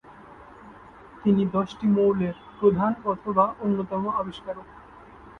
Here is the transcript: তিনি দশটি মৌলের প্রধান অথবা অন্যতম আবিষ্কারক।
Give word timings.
তিনি 1.23 1.43
দশটি 1.47 1.85
মৌলের 1.87 2.35
প্রধান 2.59 2.91
অথবা 3.05 3.45
অন্যতম 3.59 4.03
আবিষ্কারক। 4.19 4.67